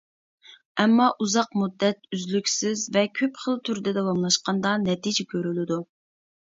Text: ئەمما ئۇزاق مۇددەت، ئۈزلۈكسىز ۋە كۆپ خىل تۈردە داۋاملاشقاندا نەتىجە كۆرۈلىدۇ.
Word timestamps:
ئەمما 0.83 1.09
ئۇزاق 1.25 1.53
مۇددەت، 1.63 2.01
ئۈزلۈكسىز 2.17 2.87
ۋە 2.99 3.07
كۆپ 3.21 3.39
خىل 3.45 3.63
تۈردە 3.71 3.95
داۋاملاشقاندا 4.01 4.77
نەتىجە 4.89 5.31
كۆرۈلىدۇ. 5.37 5.85